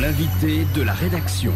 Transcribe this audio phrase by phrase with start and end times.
[0.00, 1.52] L'invité de la rédaction.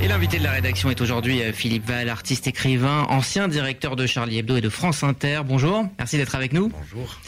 [0.00, 4.06] Et l'invité de la rédaction est aujourd'hui euh, Philippe Val, artiste écrivain, ancien directeur de
[4.06, 5.40] Charlie Hebdo et de France Inter.
[5.44, 6.68] Bonjour, merci d'être avec nous.
[6.68, 7.18] Bonjour.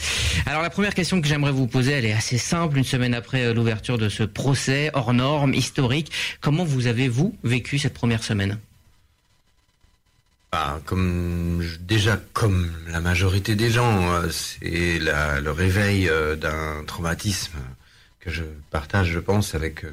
[0.45, 3.43] Alors la première question que j'aimerais vous poser, elle est assez simple, une semaine après
[3.43, 6.13] euh, l'ouverture de ce procès hors norme, historique.
[6.39, 8.59] Comment vous avez, vous, vécu cette première semaine?
[10.53, 17.59] Bah, comme déjà comme la majorité des gens, euh, c'est le réveil d'un traumatisme
[18.23, 19.85] que je partage, je pense, avec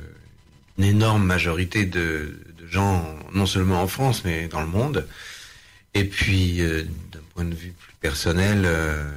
[0.79, 5.07] une énorme majorité de, gens, non seulement en France, mais dans le monde.
[5.95, 9.11] Et puis, euh, d'un point de vue plus personnel, euh,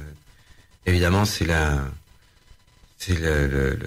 [0.86, 1.84] évidemment, c'est la,
[2.98, 3.78] c'est le,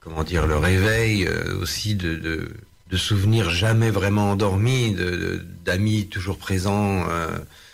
[0.00, 4.94] comment dire, le réveil euh, aussi de, de, souvenirs jamais vraiment endormis,
[5.64, 7.08] d'amis toujours présents,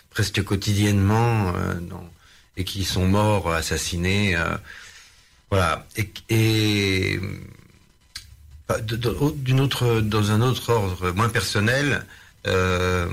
[0.09, 1.53] presque quotidiennement,
[2.57, 4.35] et qui sont morts, assassinés.
[5.51, 5.85] Voilà.
[5.97, 7.19] Et, et
[8.83, 12.05] d'une autre, dans un autre ordre moins personnel,
[12.47, 13.09] euh,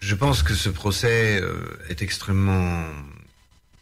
[0.00, 2.84] je pense que ce procès euh, est extrêmement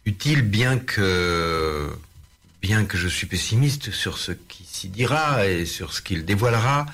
[0.05, 1.89] utile, bien que
[2.61, 6.85] bien que je suis pessimiste sur ce qui s'y dira et sur ce qu'il dévoilera.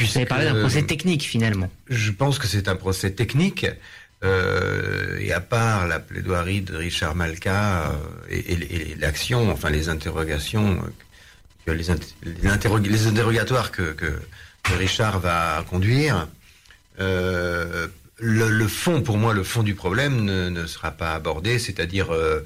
[0.00, 1.70] Vous avez parlé d'un procès technique finalement.
[1.88, 3.66] Je pense que c'est un procès technique.
[4.24, 7.92] Euh, et à part la plaidoirie de Richard Malka
[8.28, 10.82] et, et l'action, enfin les interrogations
[11.74, 11.84] les,
[12.24, 13.94] les, interrogatoires que,
[14.76, 16.28] Richard va conduire,
[17.00, 17.88] euh,
[18.20, 22.44] le, fond, pour moi, le fond du problème ne, sera pas abordé, c'est-à-dire euh,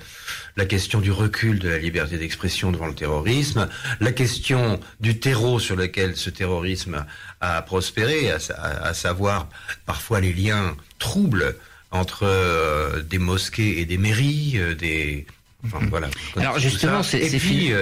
[0.57, 3.69] la question du recul de la liberté d'expression devant le terrorisme,
[4.01, 7.07] la question du terreau sur lequel ce terrorisme
[7.41, 9.49] a prospéré, à, savoir
[9.87, 11.57] parfois les liens troubles
[11.91, 15.27] entre euh, des mosquées et des mairies, des
[15.65, 15.89] enfin, mhm.
[15.89, 16.09] voilà.
[16.37, 17.73] Alors justement, c'est puis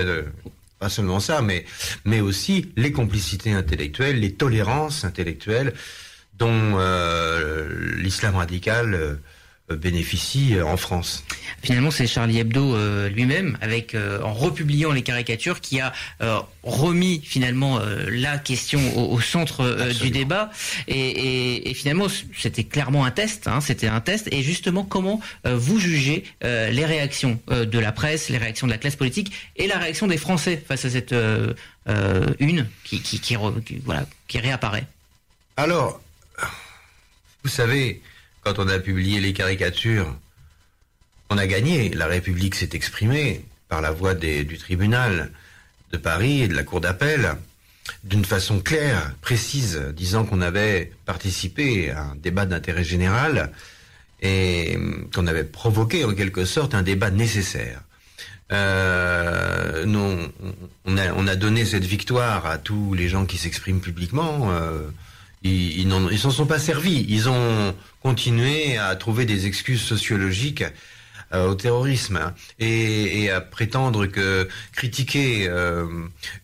[0.78, 1.66] pas seulement ça, mais,
[2.06, 5.74] mais aussi les complicités intellectuelles, les tolérances intellectuelles
[6.40, 11.22] dont euh, l'islam radical euh, bénéficie euh, en France.
[11.62, 12.76] Finalement, c'est Charlie Hebdo
[13.08, 15.92] lui-même, avec en republiant les caricatures, qui a
[16.62, 20.50] remis finalement la question au, centre du débat.
[20.88, 23.46] Et, finalement, c'était clairement un test.
[23.46, 24.32] Hein, c'était un test.
[24.32, 28.96] Et justement, comment vous jugez les réactions de la presse, les réactions de la classe
[28.96, 31.14] politique et la réaction des Français face à cette
[32.38, 33.36] une qui, qui, qui,
[33.84, 34.86] voilà, qui réapparaît?
[35.58, 36.00] Alors,
[37.42, 38.02] vous savez,
[38.42, 40.16] quand on a publié les caricatures,
[41.30, 41.90] on a gagné.
[41.90, 45.30] La République s'est exprimée par la voix du tribunal
[45.92, 47.36] de Paris et de la Cour d'appel
[48.04, 53.52] d'une façon claire, précise, disant qu'on avait participé à un débat d'intérêt général
[54.22, 54.78] et
[55.14, 57.80] qu'on avait provoqué en quelque sorte un débat nécessaire.
[58.52, 59.84] Euh,
[60.84, 64.50] on, a, donné cette victoire à tous les gens qui s'expriment publiquement.
[64.50, 64.88] Euh,
[65.42, 67.06] ils, ils s'en sont pas servis.
[67.08, 70.64] Ils ont continué à trouver des excuses sociologiques
[71.32, 75.86] euh, au terrorisme hein, et, à prétendre que critiquer euh,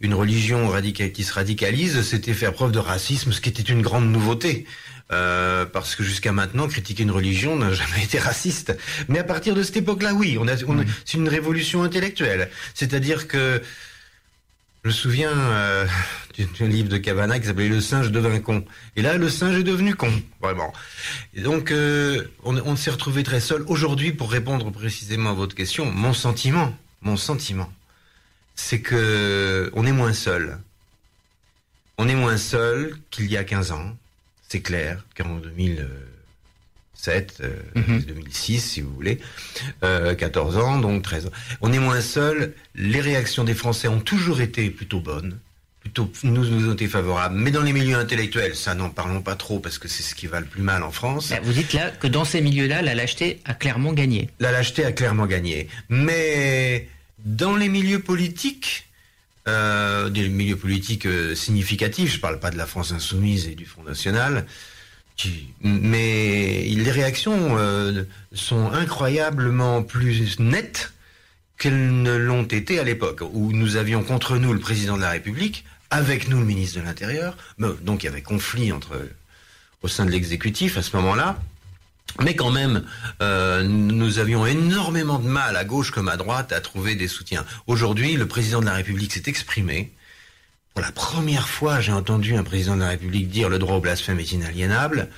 [0.00, 0.72] une religion
[1.12, 4.64] qui se radicalise, c'était faire preuve de racisme, ce qui était une grande nouveauté.
[5.12, 8.76] Euh, parce que jusqu'à maintenant, critiquer une religion n'a jamais été raciste.
[9.08, 12.50] Mais à partir de cette époque-là, oui, on a, on c'est une révolution intellectuelle.
[12.74, 13.60] C'est-à-dire que
[14.86, 15.84] je me souviens euh,
[16.60, 18.64] d'un livre de Cavana qui s'appelait Le singe devint con.
[18.94, 20.72] Et là, le singe est devenu con, vraiment.
[21.34, 23.64] Et donc, euh, on, s'est retrouvé très seul.
[23.66, 27.68] Aujourd'hui, pour répondre précisément à votre question, mon sentiment, mon sentiment,
[28.54, 30.60] c'est que on est moins seul.
[31.98, 33.96] On est moins seul qu'il y a 15 ans,
[34.48, 35.84] c'est clair, qu'en 2000.
[37.06, 37.42] 2007,
[38.06, 38.60] 2006 mhm.
[38.60, 39.18] si vous voulez,
[39.82, 41.32] 14 euh, ans, donc 13 ans.
[41.60, 45.38] On est moins seul, les réactions des Français ont toujours été plutôt bonnes,
[45.80, 49.36] plutôt nous, nous ont été favorables, mais dans les milieux intellectuels, ça n'en parlons pas
[49.36, 51.30] trop parce que c'est ce qui va le plus mal en France.
[51.30, 54.30] Bah, vous dites là que dans ces milieux-là, la lâcheté a clairement gagné.
[54.40, 55.68] La lâcheté a clairement gagné.
[55.88, 56.88] Mais
[57.24, 58.88] dans les milieux politiques,
[59.48, 63.54] euh, des milieux politiques euh, significatifs, je ne parle pas de la France insoumise et
[63.54, 64.44] du Front National,
[65.62, 70.92] mais les réactions euh, sont incroyablement plus nettes
[71.58, 75.10] qu'elles ne l'ont été à l'époque, où nous avions contre nous le président de la
[75.10, 78.72] République, avec nous le ministre de l'Intérieur, donc il y avait conflit
[79.82, 81.38] au sein de l'exécutif à ce moment-là,
[82.22, 82.84] mais quand même,
[83.20, 87.44] euh, nous avions énormément de mal, à gauche comme à droite, à trouver des soutiens.
[87.66, 89.92] Aujourd'hui, le président de la République s'est exprimé,
[90.76, 93.80] pour la première fois, j'ai entendu un président de la République dire le droit au
[93.80, 95.08] blasphème est inaliénable.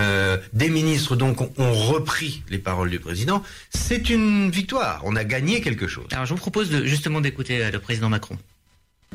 [0.00, 3.40] Euh, des ministres donc ont, repris les paroles du président.
[3.70, 5.02] C'est une victoire.
[5.04, 6.06] On a gagné quelque chose.
[6.10, 8.36] Alors je vous propose de, justement d'écouter euh, le président Macron.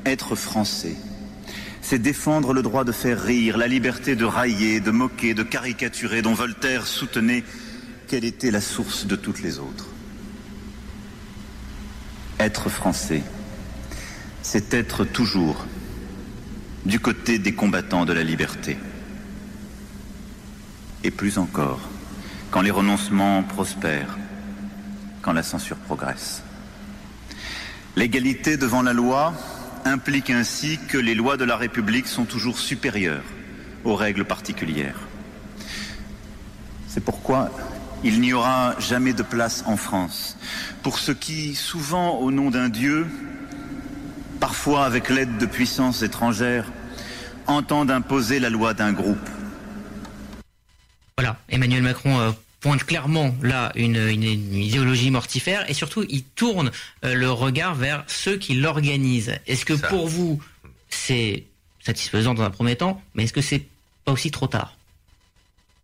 [0.06, 0.96] Être français,
[1.82, 6.22] c'est défendre le droit de faire rire, la liberté de railler, de moquer, de caricaturer,
[6.22, 7.44] dont Voltaire soutenait
[8.08, 9.88] qu'elle était la source de toutes les autres.
[12.40, 13.24] Être français,
[14.42, 15.66] c'est être toujours
[16.86, 18.78] du côté des combattants de la liberté.
[21.04, 21.80] Et plus encore,
[22.50, 24.18] quand les renoncements prospèrent,
[25.22, 26.44] quand la censure progresse.
[27.96, 29.34] L'égalité devant la loi
[29.86, 33.24] implique ainsi que les lois de la République sont toujours supérieures
[33.84, 35.00] aux règles particulières.
[36.88, 37.52] C'est pourquoi
[38.04, 40.38] il n'y aura jamais de place en France
[40.82, 43.08] pour ceux qui, souvent au nom d'un Dieu,
[44.42, 46.66] parfois avec l'aide de puissances étrangères,
[47.48, 49.30] entendent imposer la loi d'un groupe.
[51.18, 56.72] Voilà, Emmanuel Macron euh, pointe clairement là une, idéologie mortifère et surtout il tourne
[57.06, 59.36] euh, le regard vers ceux qui l'organisent.
[59.48, 60.42] Est-ce que pour vous
[60.90, 61.46] c'est
[61.80, 63.66] satisfaisant dans un premier temps, mais est-ce que c'est
[64.04, 64.76] pas aussi trop tard?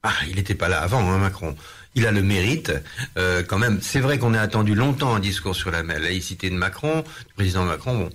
[0.03, 1.55] Ah, il n'était pas là avant, hein, Macron
[1.97, 2.71] il a le mérite,
[3.17, 3.79] euh, quand même.
[3.81, 7.65] C'est vrai qu'on a attendu longtemps un discours sur la laïcité de Macron, du président
[7.65, 7.97] Macron.
[7.97, 8.09] Bon,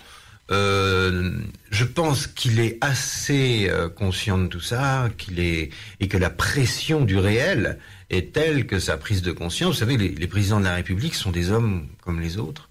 [0.53, 1.33] euh,
[1.71, 5.71] je pense qu'il est assez euh, conscient de tout ça, qu'il est
[6.01, 7.79] et que la pression du réel
[8.11, 9.75] est telle que sa prise de conscience.
[9.75, 12.69] Vous savez, les, présidents de la République sont des hommes comme les autres,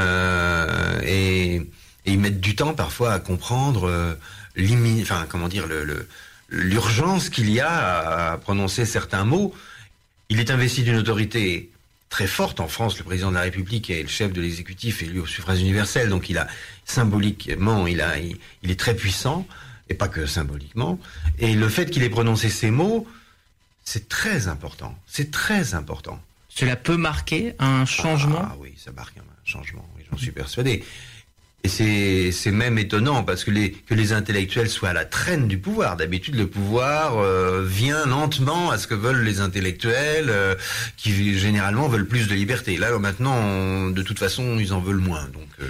[0.00, 1.62] et,
[2.06, 4.16] ils mettent du temps parfois à comprendre,
[6.48, 9.54] l'urgence qu'il y a à prononcer certains mots.
[10.28, 11.70] Il est investi d'une autorité
[12.08, 12.98] très forte en France.
[12.98, 16.30] Le président de la République est le chef de l'exécutif élu au suffrage universel, donc
[16.30, 16.46] il a
[16.84, 19.46] symboliquement, il a, il, est très puissant
[19.88, 20.98] et pas que symboliquement.
[21.38, 23.06] Et le fait qu'il ait prononcé ces mots,
[23.84, 24.96] c'est très important.
[25.06, 26.20] C'est très important.
[26.48, 28.42] Cela peut marquer un changement?
[28.42, 29.86] Ah oui, ça marque un changement.
[30.10, 30.84] j'en suis persuadé.
[31.64, 35.56] Et c'est même étonnant parce que les, que les intellectuels soient à la traîne du
[35.56, 35.96] pouvoir.
[35.96, 40.54] D'habitude, le pouvoir euh, vient lentement à ce que veulent les intellectuels, euh,
[40.98, 42.76] qui généralement veulent plus de liberté.
[42.76, 45.24] Là, maintenant, de toute façon, ils en veulent moins.
[45.32, 45.66] Donc, euh,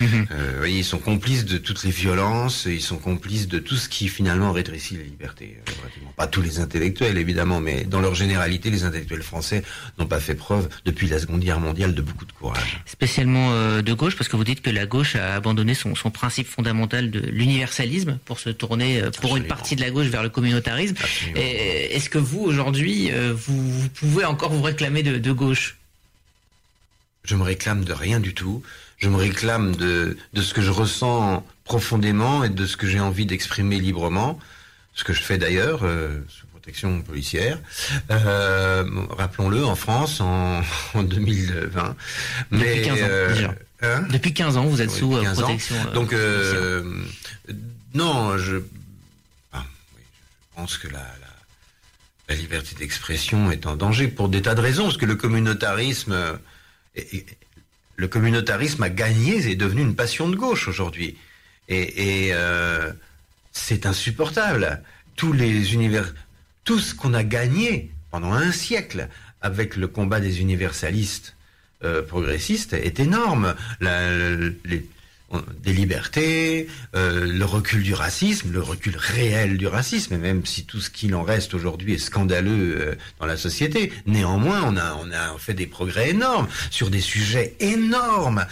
[0.00, 0.26] Mhm.
[0.30, 4.08] Euh, ils sont complices de toutes les violences, ils sont complices de tout ce qui
[4.08, 5.58] finalement rétrécit la liberté.
[5.68, 5.72] Euh,
[6.16, 9.64] pas tous les intellectuels évidemment, mais dans leur généralité, les intellectuels français
[9.98, 12.80] n'ont pas fait preuve depuis la Seconde Guerre mondiale de beaucoup de courage.
[12.86, 16.46] Spécialement euh, de gauche, parce que vous dites que la gauche a abandonné son, principe
[16.46, 20.96] fondamental de l'universalisme pour se tourner pour une partie de la gauche vers le communautarisme.
[21.34, 25.76] Est-ce que vous aujourd'hui, vous, pouvez encore vous réclamer de gauche?
[27.24, 28.62] Je me réclame de rien du tout
[28.98, 33.00] je me réclame de, de ce que je ressens profondément et de ce que j'ai
[33.00, 34.38] envie d'exprimer librement,
[34.94, 37.60] ce que je fais d'ailleurs euh, sous protection policière.
[38.10, 40.62] Euh, rappelons-le, en France, en,
[40.94, 41.96] en 2020.
[42.50, 43.54] Mais, Depuis 15 ans, euh, déjà.
[43.82, 46.12] Hein Depuis 15 ans, vous êtes sous euh, protection Donc,
[47.94, 48.56] non, je,
[49.52, 49.64] ah,
[49.96, 54.54] oui, je pense que la, la, la liberté d'expression est en danger pour des tas
[54.54, 56.38] de raisons, parce que le communautarisme...
[56.96, 57.24] Est,
[57.98, 61.18] le communautarisme a gagné, c'est devenu une passion de gauche aujourd'hui.
[61.68, 62.92] Et, euh,
[63.52, 64.82] c'est insupportable.
[65.16, 66.14] Tous les univers,
[66.62, 69.08] tout ce qu'on a gagné pendant un siècle
[69.42, 71.34] avec le combat des universalistes
[71.82, 73.54] euh, progressistes est énorme.
[75.62, 80.80] Des libertés, euh, le recul du racisme, le recul réel du racisme, même si tout
[80.80, 84.96] ce qu'il en reste aujourd'hui est scandaleux euh, dans la société, néanmoins on a
[85.34, 88.46] on fait des progrès énormes sur des sujets énormes.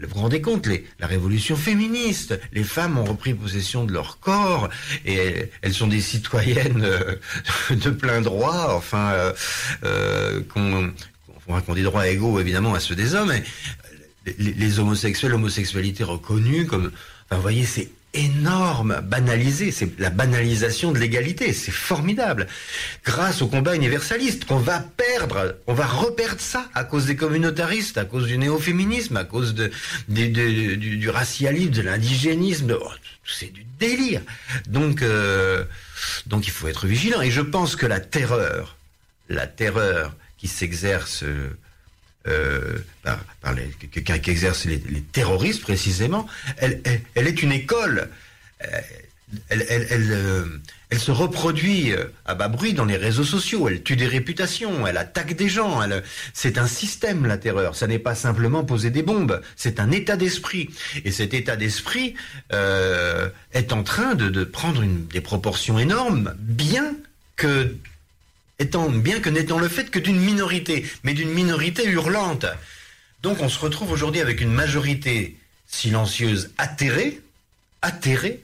[0.00, 4.18] Vous vous rendez compte, les, la révolution féministe, les femmes ont repris possession de leur
[4.20, 4.68] corps
[5.06, 7.16] et elles, sont des citoyennes euh,
[7.70, 9.32] de plein droit, enfin
[10.52, 10.92] qu'on
[11.66, 13.32] qu'on des droits égaux évidemment à ceux des hommes
[14.38, 16.90] les, homosexuels, l'homosexualité reconnue comme,
[17.30, 22.46] vous voyez, c'est énorme, banalisé, c'est la banalisation de l'égalité, c'est formidable.
[23.04, 27.96] Grâce au combat universaliste qu'on va perdre, on va reperdre ça à cause des communautaristes,
[27.96, 29.54] à cause du néo-féminisme, à cause
[30.08, 32.90] du, racialisme, de l'indigénisme, oh,
[33.24, 34.20] c'est du délire.
[34.68, 35.64] Donc, euh,
[36.26, 37.22] donc il faut être vigilant.
[37.22, 38.76] Et je pense que la terreur,
[39.30, 41.24] la terreur qui s'exerce
[42.28, 43.18] euh, par,
[43.90, 44.78] quelqu'un qui exerce les,
[45.12, 46.26] terroristes précisément,
[46.58, 46.80] elle,
[47.16, 48.08] est une école.
[48.62, 48.66] Euh,
[49.50, 50.46] euh,
[50.90, 51.94] elle, se reproduit
[52.26, 53.66] à bas bruit dans les réseaux sociaux.
[53.66, 54.86] Elle tue des réputations.
[54.86, 55.80] Elle attaque des gens.
[56.34, 57.74] C'est un système la terreur.
[57.74, 59.40] Ça n'est pas simplement poser des bombes.
[59.56, 60.68] C'est un état d'esprit.
[61.06, 62.14] Et cet état d'esprit
[62.50, 66.94] est en train de, prendre des proportions énormes, bien
[67.36, 67.74] que
[68.58, 72.46] étant bien que n'étant le fait que d'une minorité, mais d'une minorité hurlante.
[73.22, 77.20] Donc on se retrouve aujourd'hui avec une majorité silencieuse atterrée,
[77.80, 78.42] atterrée,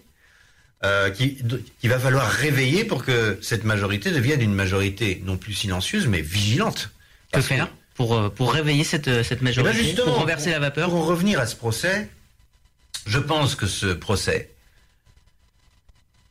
[0.85, 1.38] euh, qui,
[1.81, 6.21] qui va falloir réveiller pour que cette majorité devienne une majorité non plus silencieuse, mais
[6.21, 6.91] vigilante.
[7.33, 11.00] Que faire pour, euh, pour réveiller cette, euh, cette majorité, pour renverser la vapeur Pour
[11.00, 12.09] en revenir à ce procès,
[13.07, 14.50] je pense que ce procès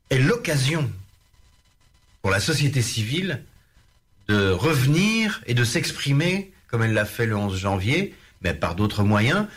[0.10, 0.90] est l'occasion
[2.22, 3.44] pour la société civile
[4.28, 9.04] de revenir et de s'exprimer comme elle l'a fait le 11 janvier, mais par d'autres
[9.04, 9.48] moyens,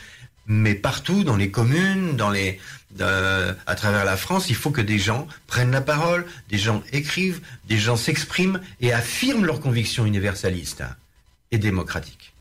[0.47, 2.59] mais partout dans les communes, dans les,
[3.01, 6.83] euh, à travers la France, il faut que des gens prennent la parole, des gens
[6.93, 10.83] écrivent, des gens s'expriment et affirment leurs convictions universalistes
[11.51, 12.33] et démocratiques.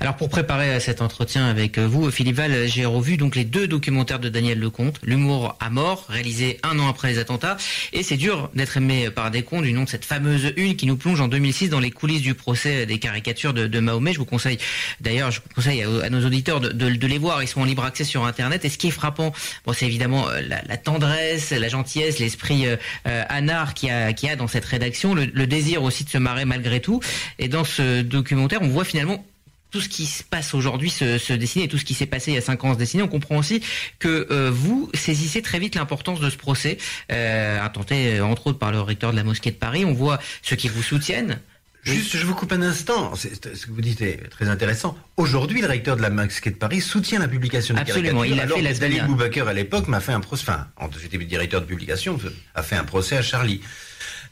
[0.00, 4.20] Alors pour préparer cet entretien avec vous, Philippe Val, j'ai revu donc les deux documentaires
[4.20, 7.56] de Daniel Lecomte, L'humour à mort, réalisé un an après les attentats,
[7.92, 10.86] et c'est dur d'être aimé par des cons du nom de cette fameuse une qui
[10.86, 14.12] nous plonge en 2006 dans les coulisses du procès des caricatures de, Mahomet.
[14.12, 14.58] Je vous conseille,
[15.00, 17.42] d'ailleurs, je vous conseille à, nos auditeurs de, les voir.
[17.42, 18.64] Ils sont en libre accès sur Internet.
[18.64, 19.32] Et ce qui est frappant,
[19.72, 24.36] c'est évidemment euh, la, tendresse, la gentillesse, l'esprit euh, euh, anard qui a, qui a
[24.36, 27.00] dans cette rédaction, le désir aussi de se marrer malgré tout.
[27.38, 29.24] Et dans ce documentaire, on voit finalement
[29.70, 32.32] tout ce qui se passe aujourd'hui se, se dessiner et tout ce qui s'est passé
[32.32, 33.62] il y a cinq ans se dessiner, on comprend aussi
[33.98, 36.78] que euh, vous saisissez très vite l'importance de ce procès,
[37.12, 39.84] euh, intenté euh, entre autres par le recteur de la mosquée de Paris.
[39.84, 41.40] On voit ceux qui vous soutiennent.
[41.84, 43.14] Juste, je vous coupe un instant.
[43.14, 44.98] ce que vous dites est très intéressant.
[45.16, 48.42] Aujourd'hui, le recteur de la mosquée de Paris soutient la publication des Absolument, il a
[48.42, 50.42] alors fait la Dali Boubaker à l'époque m'a fait un procès.
[50.42, 50.66] Enfin,
[51.00, 52.18] j'étais directeur de publication,
[52.54, 53.62] a fait un procès à Charlie.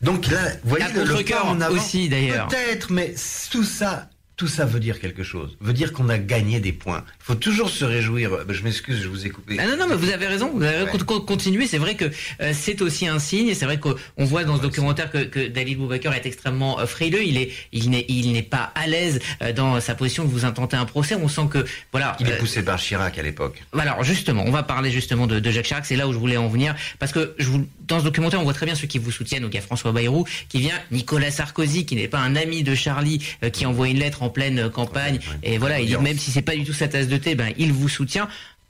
[0.03, 1.75] Donc là, vous voyez le, le pas en avant.
[1.75, 2.49] aussi d'ailleurs.
[2.49, 3.15] Peut-être, mais
[3.51, 5.57] tout ça tout ça veut dire quelque chose.
[5.63, 7.05] Veut dire qu'on a gagné des points.
[7.21, 8.31] Il faut toujours se réjouir.
[8.51, 9.57] Je m'excuse, je vous ai coupé.
[9.59, 10.51] Ah non, non, mais vous avez raison.
[10.55, 11.25] Vous avez ouais.
[11.27, 11.67] continuer.
[11.67, 12.05] C'est vrai que
[12.43, 13.55] euh, c'est aussi un signe.
[13.55, 17.25] C'est vrai qu'on voit dans ce documentaire que, que, David Boubaker est extrêmement euh, frileux.
[17.25, 20.45] Il est, il n'est, il n'est pas à l'aise euh, dans sa position de vous
[20.45, 21.15] intenter un procès.
[21.15, 22.15] On sent que, voilà.
[22.21, 23.63] Il est poussé par Chirac à l'époque.
[23.73, 25.87] Alors justement, on va parler justement de, de Jacques Chirac.
[25.87, 28.45] C'est là où je voulais en venir parce que je vous, dans ce documentaire, on
[28.45, 29.45] voit très bien ceux qui vous soutiennent.
[29.45, 32.63] Donc il y a François Bayrou qui vient, Nicolas Sarkozy qui n'est pas un ami
[32.63, 36.43] de Charlie, qui envoie une lettre en pleine campagne et voilà, il même si c'est
[36.43, 38.29] pas du tout sa tasse de thé, ben il vous soutient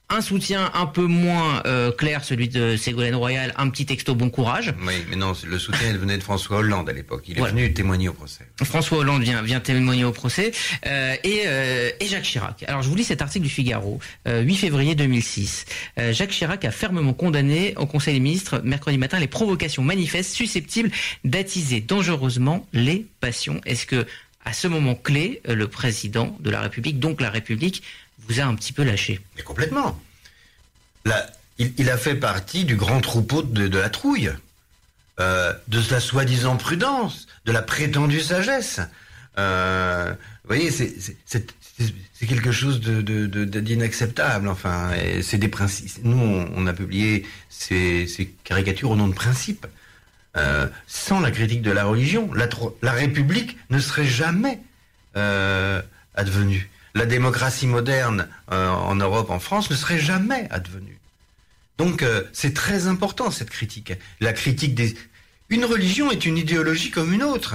[0.08, 4.30] un soutien un peu moins euh, clair, celui de Ségolène Royal, un petit texto bon
[4.30, 4.72] courage.
[4.86, 7.24] Oui, mais non, le soutien venait de François Hollande à l'époque.
[7.26, 8.46] Il est venu témoigner au procès.
[8.62, 10.52] François Hollande vient, vient témoigner au procès.
[10.86, 12.64] Euh, et, euh, et, Jacques Chirac.
[12.68, 15.64] Alors je vous lis cet article du Figaro, 8 février 2006.
[16.12, 20.90] Jacques Chirac a fermement condamné au Conseil des ministres mercredi matin les provocations manifestes susceptibles
[21.24, 23.60] d'attiser dangereusement les passions.
[23.66, 24.06] Est-ce que
[24.46, 27.82] à ce moment clé, euh, le président de la République, donc la République,
[28.20, 29.20] vous a un petit peu lâché.
[29.36, 30.00] Mais complètement.
[31.58, 34.30] Il, a fait partie du grand troupeau de, la trouille,
[35.20, 38.80] euh, de la soi-disant prudence, de la prétendue sagesse.
[39.38, 41.46] Euh, vous voyez, c'est
[42.26, 44.48] quelque chose d'inacceptable.
[44.48, 44.90] Enfin,
[45.22, 46.04] c'est des principes.
[46.04, 49.66] Nous, on, a publié ces, ces, caricatures au nom de principes.
[50.36, 54.60] Euh, sans la critique de la religion, la, République ne serait jamais
[55.16, 55.80] euh,
[56.14, 56.68] advenue.
[56.94, 60.98] La démocratie moderne euh, en Europe, en France, ne serait jamais advenue.
[61.78, 62.02] Donc
[62.32, 63.92] c'est très important cette critique.
[64.20, 64.96] La critique des...
[65.50, 67.54] Une religion est une idéologie comme une autre.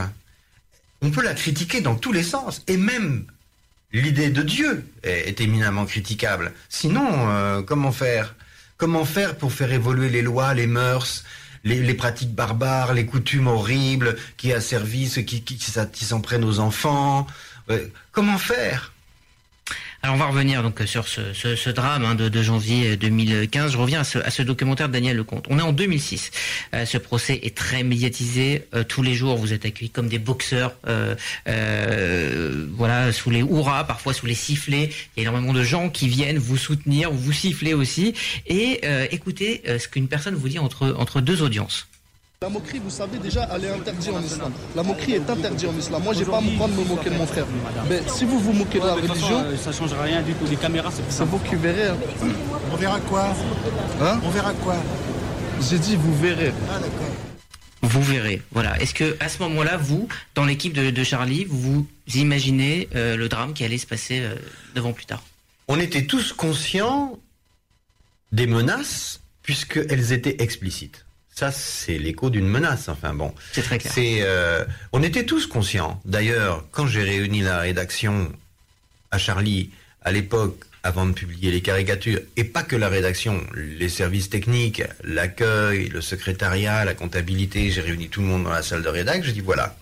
[1.02, 2.62] On peut la critiquer dans tous les sens.
[2.68, 3.26] Et même
[3.92, 6.54] l'idée de Dieu est, éminemment critiquable.
[6.70, 8.36] Sinon, comment faire?
[8.78, 11.24] Comment faire pour faire évoluer les lois, les mœurs,
[11.63, 17.27] les, pratiques barbares, les coutumes horribles qui asservissent, qui, qui, s'en prennent aux enfants.
[18.12, 18.91] comment faire?
[20.03, 23.74] Alors on va revenir donc sur ce, drame hein, de, janvier 2015.
[23.74, 25.46] Je reviens à ce, documentaire de Daniel Lecomte.
[25.50, 26.32] On est en 2006.
[26.74, 28.68] Euh, ce procès est très médiatisé.
[28.74, 31.15] Euh, tous les jours, vous êtes accueillis comme des boxeurs, euh,
[33.12, 34.89] euh sous les hurrahs, parfois sous les sifflets.
[35.15, 38.13] Il y a énormément de gens qui viennent vous soutenir, vous siffler aussi.
[38.48, 41.88] Et écoutez ce qu'une personne vous dit entre entre deux audiences.
[42.44, 44.51] La moquerie, vous savez déjà, elle est interdite en islam.
[44.75, 46.01] La moquerie est interdite en islam.
[46.03, 47.46] Moi, j'ai pas à me me moquer de mon frère.
[47.88, 50.46] Mais si vous vous moquez de la religion, ça ne changera rien du tout.
[50.50, 51.89] Les caméras, c'est C'est vous qui verrez.
[51.89, 51.98] Hein.
[52.74, 53.25] On verra quoi?
[54.01, 54.20] Hein?
[54.24, 54.77] On verra quoi?
[55.70, 56.51] J'ai dit vous verrez.
[56.68, 57.11] Ah d'accord.
[57.82, 58.42] Vous verrez.
[58.52, 58.80] Voilà.
[58.80, 63.54] Est-ce que à ce moment-là, vous, dans l'équipe de, Charlie, vous, imaginez euh, le drame
[63.54, 64.36] qui allait se passer euh,
[64.76, 65.24] devant plus tard?
[65.68, 67.20] On était tous conscients
[68.32, 71.06] des menaces puisqu'elles étaient explicites.
[71.34, 72.88] Ça, c'est l'écho d'une menace.
[72.90, 73.94] Enfin bon, c'est très clair.
[73.98, 76.00] Euh, on était tous conscients.
[76.06, 78.32] D'ailleurs, quand j'ai réuni la rédaction
[79.10, 79.72] à Charlie
[80.04, 84.82] à l'époque, avant de publier les caricatures, et pas que la rédaction, les services techniques,
[85.04, 89.24] l'accueil, le secrétariat, la comptabilité, j'ai réuni tout le monde dans la salle de rédac.
[89.24, 89.76] Je dis voilà,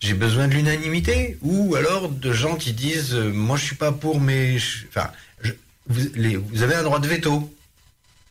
[0.00, 3.92] j'ai besoin de l'unanimité, ou alors de gens qui disent, euh, moi je suis pas
[3.92, 4.56] pour, mais,
[4.88, 5.10] enfin,
[5.86, 7.54] vous, avez un droit de veto.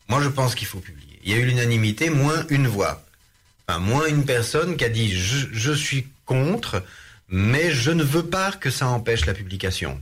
[0.09, 1.19] Moi, je pense qu'il faut publier.
[1.23, 3.05] Il y a eu l'unanimité, moins une voix.
[3.67, 6.83] Enfin, moins une personne qui a dit je suis contre,
[7.29, 10.01] mais je ne veux pas que ça empêche la publication.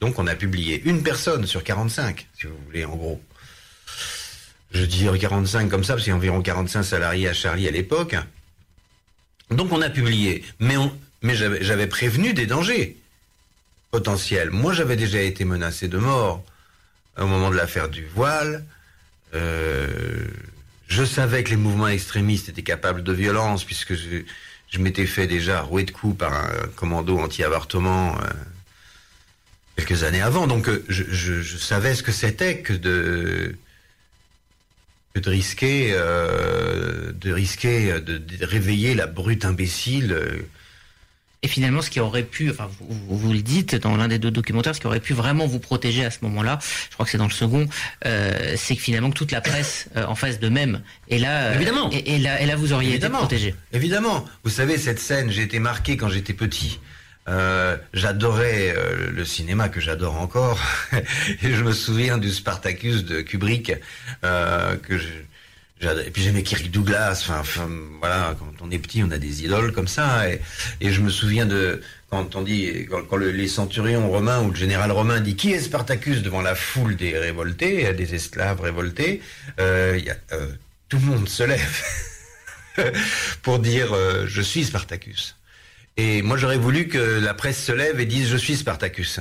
[0.00, 3.20] Donc, on a publié une personne sur 45, si vous voulez, en gros.
[4.72, 7.70] Je dis 45 comme ça, parce qu'il y a environ 45 salariés à Charlie à
[7.70, 8.16] l'époque.
[9.50, 10.44] Donc, on a publié.
[10.60, 10.76] Mais,
[11.60, 12.96] j'avais prévenu des dangers
[13.90, 14.50] potentiels.
[14.50, 16.44] Moi, j'avais déjà été menacé de mort
[17.18, 18.64] au moment de l'affaire du voile.
[19.34, 20.26] Euh,
[20.88, 24.22] je savais que les mouvements extrémistes étaient capables de violence puisque je,
[24.68, 28.26] je m'étais fait déjà rouer de coups par un commando anti-avortement euh,
[29.76, 30.46] quelques années avant.
[30.46, 33.56] Donc euh, je, je- je savais ce que c'était que de
[35.14, 40.16] que de risquer euh, de risquer euh, de, de réveiller la brute imbécile.
[41.42, 44.30] Et finalement, ce qui aurait pu, enfin, vous, vous le dites dans l'un des deux
[44.32, 47.18] documentaires, ce qui aurait pu vraiment vous protéger à ce moment-là, je crois que c'est
[47.18, 47.68] dans le second,
[48.06, 51.54] euh, c'est que finalement que toute la presse euh, en face de même, et là,
[51.54, 51.90] Évidemment.
[51.92, 53.18] et, et là, et là, vous auriez Évidemment.
[53.18, 53.54] été protégé.
[53.72, 54.24] Évidemment.
[54.42, 56.80] Vous savez, cette scène, j'ai été marqué quand j'étais petit.
[57.28, 60.60] Euh, j'adorais euh, le cinéma que j'adore encore.
[61.42, 63.72] Et je me souviens du Spartacus de Kubrick
[64.24, 64.94] euh, que
[65.82, 67.68] et puis j'aimais Kirk Douglas enfin, enfin,
[68.00, 70.30] voilà quand on est petit on a des idoles comme ça.
[70.30, 70.40] Et,
[70.80, 74.50] et je me souviens de quand on dit quand, quand le- les centurions romains ou
[74.50, 79.20] le général romain dit qui est Spartacus devant la foule des révoltés des esclaves révoltés
[79.60, 80.46] euh, y a, euh,
[80.88, 81.82] tout le monde se lève
[83.42, 83.94] pour dire
[84.26, 85.36] je suis Spartacus.
[85.96, 89.20] Et moi j'aurais voulu que la presse se lève et dise je suis Spartacus.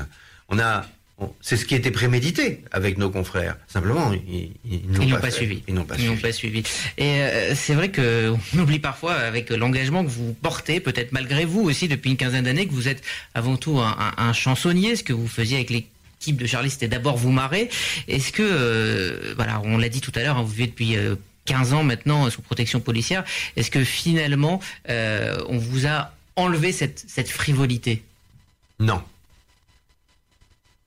[0.50, 0.86] On a,
[1.18, 3.56] on- c'est ce qui était prémédité avec nos confrères.
[3.68, 5.32] Simplement, ils, ils, Ils n'ont pas fait.
[5.32, 5.64] suivi.
[5.68, 6.22] Ils n'ont pas Ils suivi.
[6.22, 6.60] pas suivi.
[6.98, 11.46] Et euh, c'est vrai que on oublie parfois avec l'engagement que vous portez, peut-être malgré
[11.46, 13.02] vous aussi depuis une quinzaine d'années, que vous êtes
[13.34, 14.96] avant tout un, un- un chansonnier.
[14.98, 17.70] Ce que vous faisiez avec l'équipe de Charlie, c'était d'abord vous marrer.
[18.10, 21.16] Est-ce que, euh, voilà, on l'a dit tout à l'heure, hein, vous vivez depuis euh,
[21.46, 23.24] 15 ans maintenant euh, sous protection policière.
[23.56, 24.60] Est-ce que finalement,
[24.90, 28.04] euh, on vous a enlevé cette, frivolité
[28.80, 29.04] Non.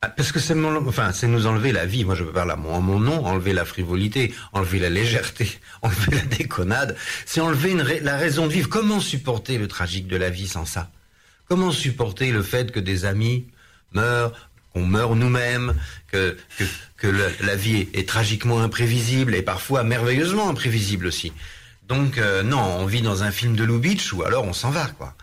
[0.01, 2.05] Ah, Parce que c'est enfin, nous enlever la vie.
[2.05, 6.37] Moi, je parle à mon, mon nom, enlever la frivolité, enlever la légèreté, enlever la
[6.37, 6.97] déconnade.
[7.27, 8.69] C'est enlever la raison de vivre.
[8.69, 10.91] Comment supporter le tragique de la vie sans ça?
[11.49, 13.47] Comment supporter le fait que des amis
[13.93, 15.75] meurent, qu'on meurt nous-mêmes,
[16.13, 16.37] que,
[17.41, 21.33] la vie est tragiquement imprévisible et parfois merveilleusement imprévisible aussi?
[21.88, 24.70] Donc euh, non, on vit dans un film de Lou Beach ou alors on s'en
[24.70, 25.14] va quoi.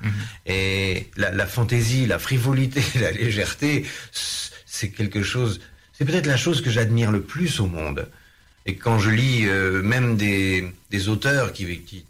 [0.47, 5.61] Et la, la fantaisie, la frivolité, la légèreté, c'est quelque chose.
[5.93, 8.09] C'est peut-être la chose que j'admire le plus au monde.
[8.65, 12.03] Et quand je lis euh, même des, des auteurs qui, qui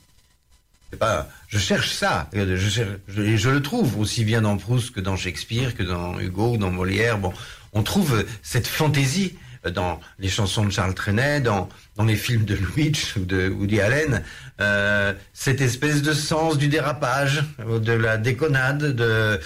[0.90, 4.56] c'est pas, je cherche ça, je, cherche- je, et je le trouve aussi bien dans
[4.56, 7.18] Proust que dans Shakespeare, que dans Hugo, dans Molière.
[7.18, 7.34] Bon,
[7.74, 9.34] on trouve cette fantaisie
[9.74, 13.82] dans les chansons de Charles Trenet, dans, dans les films de Lubitsch ou de Woody
[13.82, 14.24] Allen,
[14.62, 18.96] euh, cette espèce de sens du dérapage, de la déconnade.
[18.96, 19.40] De...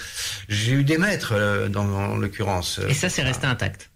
[0.48, 2.80] J'ai eu des maîtres, euh, dans, en l'occurrence.
[2.88, 3.90] Et ça, c'est resté intact.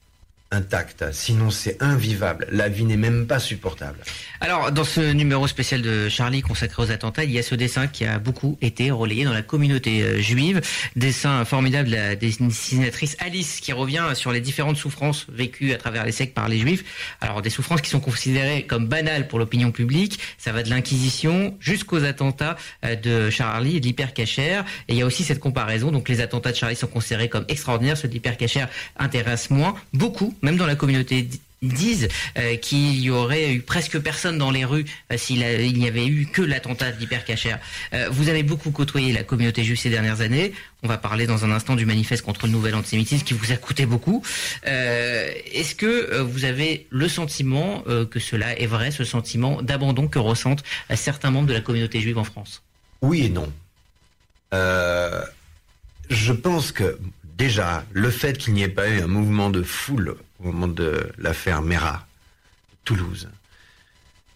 [0.54, 1.04] Intact.
[1.12, 2.46] Sinon, c'est invivable.
[2.52, 3.98] La vie n'est même pas supportable.
[4.40, 7.88] Alors, dans ce numéro spécial de Charlie consacré aux attentats, il y a ce dessin
[7.88, 10.60] qui a beaucoup été relayé dans la communauté euh, juive.
[10.94, 16.04] Dessin formidable de la dessinatrice Alice qui revient sur les différentes souffrances vécues à travers
[16.04, 16.84] les siècles par les juifs.
[17.20, 20.20] Alors, des souffrances qui sont considérées comme banales pour l'opinion publique.
[20.38, 24.64] Ça va de l'Inquisition jusqu'aux attentats euh, de Charlie et de l'hypercachère.
[24.88, 25.90] Et il y a aussi cette comparaison.
[25.90, 27.96] Donc, les attentats de Charlie sont considérés comme extraordinaires.
[27.96, 29.74] Ceux de l'hypercachère intéressent moins.
[29.92, 31.28] Beaucoup, même dans la communauté
[31.62, 36.06] disent euh, qu'il y aurait eu presque personne dans les rues euh, s'il n'y avait
[36.06, 37.58] eu que l'attentat d'hypercachère.
[37.92, 40.52] Euh, vous avez beaucoup côtoyé la communauté juive ces dernières années.
[40.82, 43.56] On va parler dans un instant du manifeste contre le nouvel antisémitisme qui vous a
[43.56, 44.22] coûté beaucoup.
[44.66, 50.18] Euh, Est-ce que vous avez le sentiment que cela est vrai, ce sentiment d'abandon que
[50.18, 50.62] ressentent
[50.94, 52.62] certains membres de la communauté juive en France?
[53.00, 53.50] Oui et non.
[56.10, 56.98] Je pense que
[57.38, 61.10] déjà, le fait qu'il n'y ait pas eu un mouvement de foule au moment de
[61.18, 62.06] l'affaire Mera,
[62.84, 63.28] Toulouse,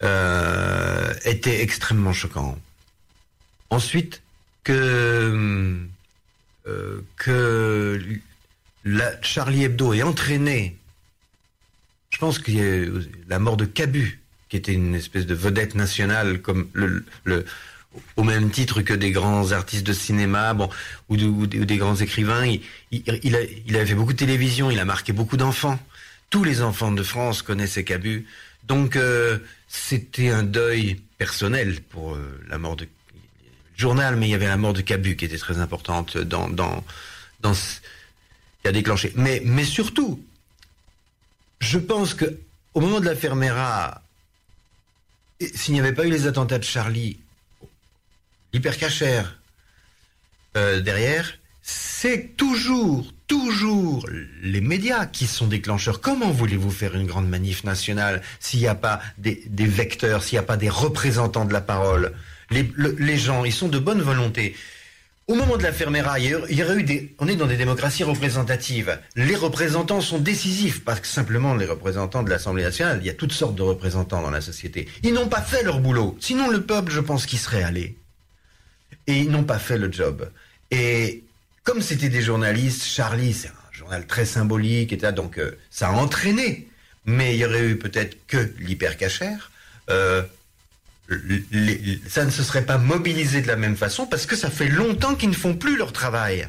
[0.02, 2.58] euh, était extrêmement choquant.
[3.70, 4.22] Ensuite,
[4.64, 5.78] que,
[6.66, 8.00] euh, que
[8.84, 10.76] la Charlie Hebdo ait entraîné,
[12.10, 12.86] je pense qu'il y a
[13.28, 17.44] la mort de Cabu, qui était une espèce de vedette nationale, comme le, le
[18.16, 20.70] au même titre que des grands artistes de cinéma, bon,
[21.08, 22.46] ou, de- ou des- grands écrivains.
[22.46, 25.78] Il, il a, il avait fait beaucoup de télévision, il a marqué beaucoup d'enfants.
[26.30, 28.26] Tous les enfants de France connaissaient Cabu.
[28.64, 29.38] Donc, euh,
[29.68, 32.90] c'était un deuil personnel pour euh, la mort de le
[33.76, 36.74] journal, mais il y avait la mort de Cabu qui était très importante dans,
[37.54, 37.80] ce-
[38.62, 39.12] qui a déclenché.
[39.16, 40.22] Mais, surtout,
[41.60, 42.38] je pense que
[42.74, 44.02] au moment de la Fermera,
[45.54, 47.18] s'il n'y avait pas eu les attentats de Charlie,
[48.52, 49.38] l'hypercachère
[50.56, 51.32] euh, derrière,
[51.70, 54.08] c'est toujours, toujours
[54.42, 56.00] les médias qui sont déclencheurs.
[56.00, 60.44] Comment voulez-vous faire une grande manif nationale s'il n'y a pas des, vecteurs, s'il n'y
[60.44, 62.14] a pas des représentants de la parole?
[62.50, 64.56] Les, gens, ils sont de bonne volonté.
[65.26, 68.04] Au moment de la Fermera, il y aurait eu des, on est dans des démocraties
[68.04, 68.98] représentatives.
[69.14, 73.14] Les représentants sont décisifs, parce que simplement les représentants de l'Assemblée nationale, il y a
[73.14, 74.88] toutes sortes de représentants dans la société.
[75.02, 76.16] Ils n'ont pas fait leur boulot.
[76.18, 77.98] Sinon, le peuple, je pense qu'il serait allé.
[79.06, 80.30] Et ils n'ont pas fait le job.
[80.70, 81.24] Et
[81.68, 85.92] comme c'était des journalistes, Charlie, c'est un journal très symbolique, et donc euh, ça a
[85.92, 86.66] entraîné.
[87.04, 89.50] Mais il y aurait eu peut-être que l'hypercachère.
[89.90, 90.22] Euh,
[92.08, 95.14] ça ne se serait pas mobilisé de la même façon parce que ça fait longtemps
[95.14, 96.48] qu'ils ne font plus leur travail.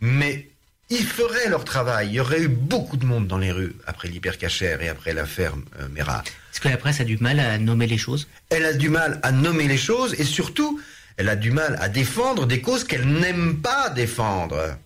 [0.00, 0.48] Mais
[0.88, 2.08] ils feraient leur travail.
[2.08, 5.54] Il y aurait eu beaucoup de monde dans les rues après l'hypercachère et après l'affaire
[5.78, 6.24] euh, Mera.
[6.52, 9.20] Est-ce que la presse a du mal à nommer les choses Elle a du mal
[9.22, 10.80] à nommer les choses et surtout,
[11.16, 14.76] elle a du mal à défendre des causes qu'elle n'aime pas défendre.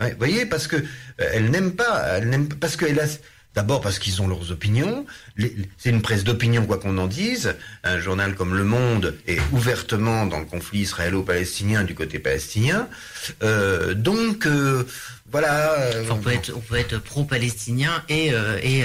[0.00, 2.20] vous voyez, parce que euh, elle n'aime pas,
[2.60, 2.76] parce
[3.54, 5.04] D'abord parce qu'ils ont leurs opinions.
[5.76, 7.56] C'est une presse d'opinion, quoi qu'on en dise.
[7.82, 12.88] Un journal comme Le Monde est ouvertement dans le conflit israélo-palestinien du côté palestinien.
[13.42, 14.86] Euh, donc, euh,
[15.30, 15.72] voilà.
[15.80, 18.84] Euh, on peut être, on peut être pro-palestinien et, et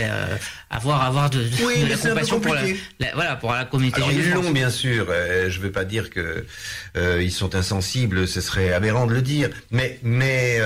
[0.70, 2.64] avoir, avoir de, oui, la compassion pour la,
[3.14, 5.08] voilà, pour la communauté Alors, Ils l'ont, bien sûr.
[5.08, 6.46] je ne veux pas dire que
[6.96, 8.28] ils sont insensibles.
[8.28, 9.50] Ce serait aberrant de le dire.
[9.72, 10.60] Mais, mais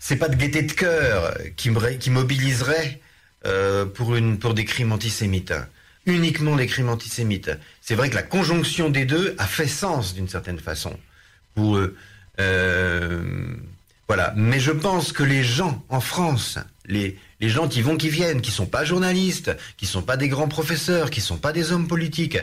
[0.00, 3.00] c'est pas de gaieté de cœur qui, qui mobiliserait
[3.46, 5.52] euh, pour, une, pour des crimes antisémites.
[6.04, 7.50] Uniquement les crimes antisémites.
[7.80, 10.96] C'est vrai que la conjonction des deux a fait sens d'une certaine façon
[11.54, 11.96] pour eux.
[12.40, 13.56] Euh,
[14.08, 14.32] voilà.
[14.36, 18.40] Mais je pense que les gens en France, les, les gens qui vont, qui viennent,
[18.40, 21.88] qui sont pas journalistes, qui sont pas des grands professeurs, qui sont pas des hommes
[21.88, 22.38] politiques,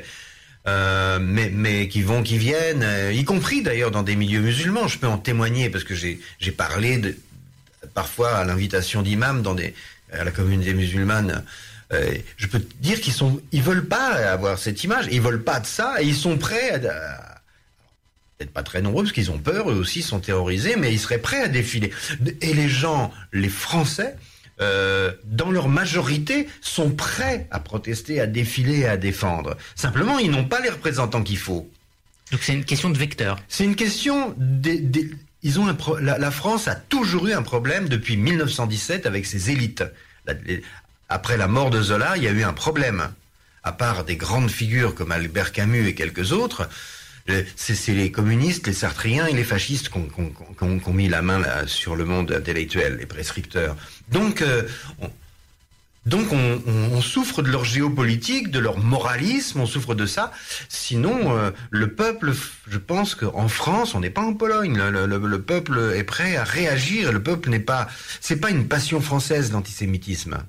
[0.67, 4.87] euh, mais, mais qui vont, qui viennent, y compris d'ailleurs dans des milieux musulmans.
[4.87, 6.19] Je peux en témoigner parce que j'ai
[6.55, 7.15] parlé
[7.93, 9.73] parfois à l'invitation d'imams dans des,
[10.11, 11.43] à la communauté musulmane,
[11.91, 15.59] euh, je peux dire qu'ils sont, ils veulent pas avoir cette image, ils veulent pas
[15.59, 17.32] de ça, et ils sont prêts à,
[18.43, 21.19] peut-être pas très nombreux parce qu'ils ont peur, eux aussi sont terrorisés, mais ils seraient
[21.19, 21.91] prêts à défiler.
[22.41, 24.15] Et les gens, les Français,
[24.61, 29.55] euh, dans leur majorité, sont prêts à protester, à défiler à défendre.
[29.75, 31.69] Simplement, ils n'ont pas les représentants qu'il faut.
[32.31, 33.37] Donc c'est une question de vecteur.
[33.47, 34.81] C'est une question des,
[35.43, 39.83] ils ont un la, France a toujours eu un problème depuis 1917 avec ses élites.
[41.09, 43.09] après la mort de Zola, il y a eu un problème.
[43.65, 46.67] À part des grandes figures comme Albert Camus et quelques autres,
[47.55, 52.05] c'est les communistes, les sartriens et les fascistes qui ont, mis la main sur le
[52.05, 53.75] monde intellectuel, les prescripteurs.
[54.11, 54.63] Donc, euh,
[56.11, 60.31] on, souffre de leur géopolitique, de leur moralisme, on souffre de ça.
[60.67, 62.33] Sinon, euh, le peuple,
[62.67, 64.77] je pense qu'en France, on n'est pas en Pologne.
[64.77, 67.11] Le, le, peuple est prêt à réagir.
[67.13, 67.87] Le peuple n'est pas,
[68.19, 70.39] c'est pas une passion française l'antisémitisme.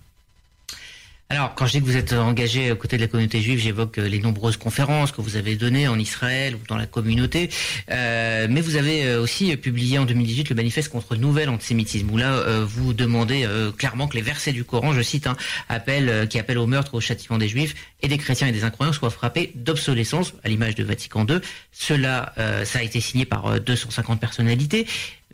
[1.30, 3.98] Alors, quand je dis que vous êtes engagé aux côtés de la communauté juive, j'évoque
[3.98, 7.48] euh, les nombreuses conférences que vous avez données en Israël ou dans la communauté.
[7.90, 12.10] Euh, mais vous avez euh, aussi publié en 2018 le manifeste contre le nouvel antisémitisme,
[12.10, 15.36] où là, vous demandez clairement que les versets du Coran, je cite, hein,
[15.68, 18.92] appellent, qui appellent au meurtre, au châtiment des juifs et des chrétiens et des incroyants,
[18.92, 21.38] soient frappés d'obsolescence, à l'image de Vatican II.
[21.72, 22.34] Cela,
[22.64, 24.86] ça a été signé par 250 personnalités.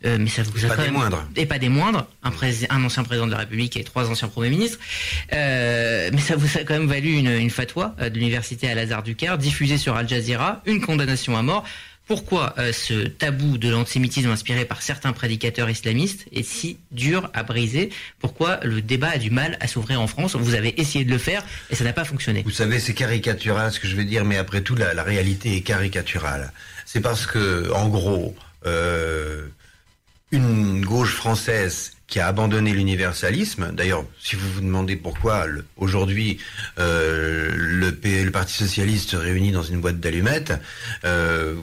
[0.03, 1.27] Euh, mais ça vous a pas des moindres.
[1.35, 2.31] Et pas des moindres, un,
[2.69, 4.79] un, ancien président de la République et trois anciens premiers ministres.
[5.33, 9.03] Euh, mais ça vous a quand même valu une, une fatwa euh, de l'université Al-Azhar
[9.03, 11.63] du Caire, diffusée sur Al Jazeera, une condamnation à mort.
[12.07, 17.89] Pourquoi ce tabou de l'antisémitisme inspiré par certains prédicateurs islamistes est si dur à briser?
[18.19, 20.35] Pourquoi le débat a du mal à s'ouvrir en France?
[20.35, 22.41] Vous avez essayé de le faire et ça n'a pas fonctionné.
[22.43, 25.55] Vous savez, c'est caricatural ce que je vais dire, mais après tout, la, la réalité
[25.55, 26.51] est caricaturale.
[26.85, 28.35] C'est parce que, en gros,
[28.65, 29.47] euh,
[30.31, 33.71] une gauche française qui a abandonné l'universalisme.
[33.71, 35.45] D'ailleurs, si vous vous demandez pourquoi
[35.77, 36.39] aujourd'hui
[36.77, 40.53] euh, le, le, Parti socialiste se réunit dans une boîte d'allumettes,
[41.05, 41.55] euh,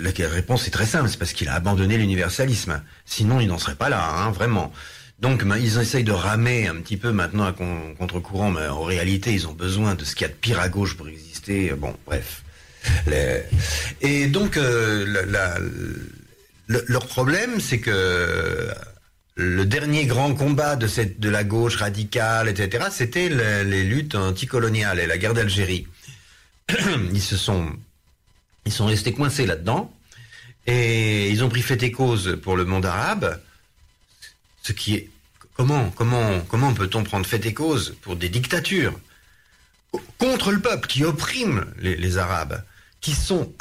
[0.00, 2.80] la réponse est très simple, c'est parce qu'il a abandonné l'universalisme.
[3.06, 4.72] Sinon, il n'en serait pas là, hein, vraiment.
[5.18, 9.48] Donc, ils essayent de ramer un petit peu maintenant à contre-courant, mais en réalité, ils
[9.48, 11.72] ont besoin de ce qu'il y a de pire à gauche pour exister.
[11.76, 12.42] Bon, bref.
[14.00, 15.58] Et donc, euh, la
[16.68, 18.70] leur problème, c'est que
[19.34, 25.18] le dernier grand combat de, la gauche radicale, etc., c'était les luttes anticoloniales et la
[25.18, 25.86] guerre d'Algérie.
[27.12, 27.76] Ils se sont
[28.80, 29.92] restés coincés là-dedans
[30.68, 33.40] et ils ont pris fait et cause pour le monde arabe,
[34.62, 35.10] ce qui est
[35.54, 38.92] comment, comment, comment peut-on prendre fait et cause pour des dictatures
[40.18, 42.62] contre le peuple qui opprime les, Arabes,
[43.00, 43.52] qui sont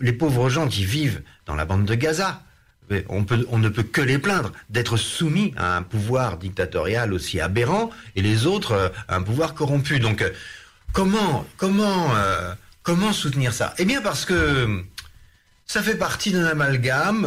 [0.00, 2.42] les pauvres gens qui vivent dans la bande de Gaza.
[3.08, 8.22] On, ne peut que les plaindre d'être soumis à un pouvoir dictatorial aussi aberrant et
[8.22, 9.98] les autres euh, à un pouvoir corrompu.
[9.98, 10.30] Donc, euh,
[10.92, 13.72] comment, comment, euh, comment soutenir ça?
[13.78, 14.82] Eh bien, parce que
[15.64, 17.26] ça fait partie d'un amalgame.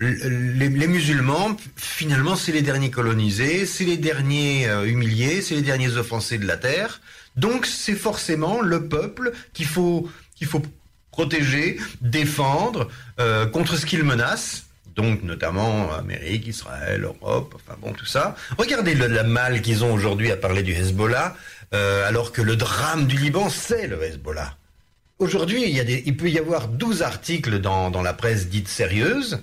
[0.00, 6.36] les, musulmans, finalement, c'est les derniers colonisés, c'est les derniers humiliés, c'est les derniers offensés
[6.36, 7.00] de la terre.
[7.40, 10.46] Donc, c'est forcément le peuple qu'il faut, qu'il
[11.10, 14.64] protéger, défendre euh, contre ce qu'ils menacent.
[14.96, 18.36] Donc notamment Amérique, Israël, Europe, enfin bon tout ça.
[18.58, 21.36] Regardez le, la mal qu'ils ont aujourd'hui à parler du Hezbollah,
[21.74, 24.56] euh, alors que le drame du Liban c'est le Hezbollah.
[25.18, 25.70] Aujourd'hui,
[26.06, 29.40] il peut y avoir 12 articles dans, dans la presse dite sérieuse,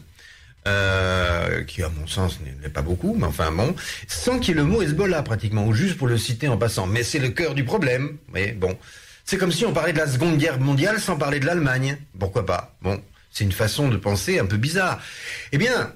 [0.68, 3.76] euh, qui à mon sens n'est pas beaucoup, mais enfin bon,
[4.08, 6.88] sans qu'il y ait le mot Hezbollah pratiquement, ou juste pour le citer en passant.
[6.88, 8.18] Mais c'est le cœur du problème.
[8.34, 8.78] Mais bon,
[9.26, 11.98] c'est comme si on parlait de la Seconde Guerre mondiale sans parler de l'Allemagne.
[12.20, 13.02] Pourquoi pas Bon,
[13.32, 15.02] c'est une façon de penser un peu bizarre.
[15.52, 15.94] Eh bien,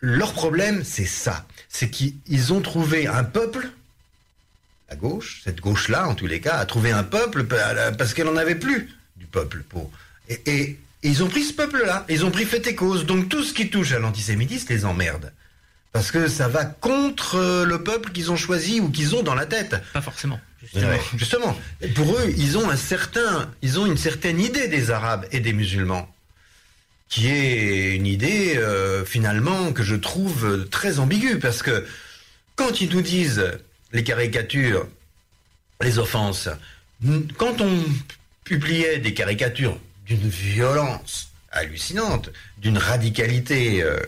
[0.00, 1.46] leur problème, c'est ça.
[1.68, 3.68] C'est qu'ils ont trouvé un peuple,
[4.90, 8.36] la gauche, cette gauche-là, en tous les cas, a trouvé un peuple parce qu'elle n'en
[8.36, 9.62] avait plus du peuple.
[9.68, 9.90] Pour...
[10.28, 13.06] Et, et, ils ont pris ce peuple-là, ils ont pris fait et cause.
[13.06, 15.32] Donc tout ce qui touche à l'antisémitisme les emmerde.
[15.92, 19.44] Parce que ça va contre le peuple qu'ils ont choisi ou qu'ils ont dans la
[19.44, 19.76] tête.
[19.92, 20.40] Pas forcément.
[21.16, 21.58] Justement.
[21.94, 25.52] Pour eux, ils ont un certain, ils ont une certaine idée des Arabes et des
[25.52, 26.08] musulmans,
[27.08, 31.84] qui est une idée euh, finalement que je trouve très ambiguë, parce que
[32.54, 33.44] quand ils nous disent
[33.92, 34.86] les caricatures,
[35.82, 36.48] les offenses,
[37.36, 37.84] quand on
[38.44, 43.98] publiait des caricatures d'une violence hallucinante, d'une radicalité euh,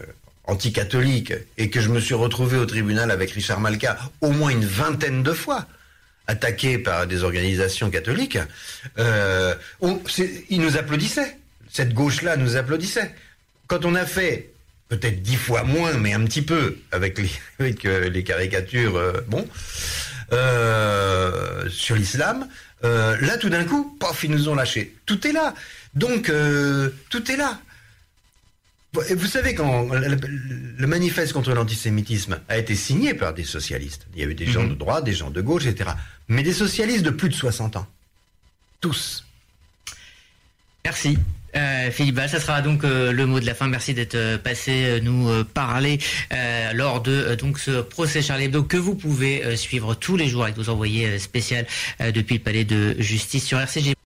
[0.45, 4.65] anticatholique, et que je me suis retrouvé au tribunal avec Richard Malka au moins une
[4.65, 5.67] vingtaine de fois,
[6.27, 8.39] attaqué par des organisations catholiques,
[8.99, 9.55] euh,
[10.49, 11.37] ils nous applaudissaient.
[11.71, 13.15] Cette gauche-là nous applaudissait.
[13.67, 14.51] Quand on a fait
[14.89, 17.31] peut-être dix fois moins, mais un petit peu avec les,
[17.85, 19.47] euh, caricatures, bon,
[21.71, 22.49] sur l'islam,
[22.83, 24.95] là tout d'un coup, paf, ils nous ont lâché.
[25.07, 25.55] Tout est là.
[25.95, 26.31] Donc
[27.11, 27.61] tout est là.
[28.93, 34.25] Vous savez, quand le manifeste contre l'antisémitisme a été signé par des socialistes, il y
[34.25, 34.71] a eu des gens mhm.
[34.71, 35.91] de droite, des gens de gauche, etc.
[36.29, 37.87] Mais des socialistes de plus de 60 ans.
[38.81, 39.25] Tous.
[40.85, 41.19] Merci.
[41.57, 43.69] Euh, Philippe ça sera donc euh, le mot de la fin.
[43.69, 45.99] Merci d'être euh, passé euh, nous parler
[46.75, 50.57] lors de donc ce procès Charlie Hebdo que vous pouvez suivre tous les jours avec
[50.57, 51.59] nos envoyés spéciaux
[52.01, 53.95] depuis le palais de justice sur RCG.